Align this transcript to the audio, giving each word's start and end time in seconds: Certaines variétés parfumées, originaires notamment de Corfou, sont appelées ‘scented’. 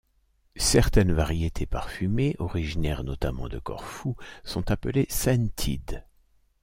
Certaines 0.55 1.13
variétés 1.13 1.67
parfumées, 1.67 2.35
originaires 2.39 3.03
notamment 3.03 3.47
de 3.49 3.59
Corfou, 3.59 4.15
sont 4.43 4.71
appelées 4.71 5.05
‘scented’. 5.11 6.03